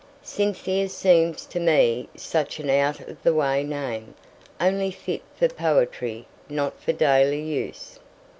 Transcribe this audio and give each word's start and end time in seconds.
"Cynthia 0.23 0.89
seems 0.89 1.45
to 1.45 1.59
me 1.59 2.09
such 2.17 2.59
an 2.59 2.71
out 2.71 3.01
of 3.01 3.21
the 3.21 3.35
way 3.35 3.61
name, 3.63 4.15
only 4.59 4.89
fit 4.89 5.21
for 5.35 5.47
poetry, 5.47 6.25
not 6.49 6.75
for 6.81 6.91
daily 6.91 7.39
use." 7.43 7.99